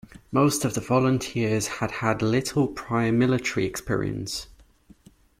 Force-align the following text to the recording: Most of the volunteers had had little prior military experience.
Most 0.31 0.65
of 0.65 0.73
the 0.73 0.81
volunteers 0.81 1.67
had 1.77 1.91
had 1.91 2.23
little 2.23 2.67
prior 2.67 3.11
military 3.11 3.67
experience. 3.67 4.47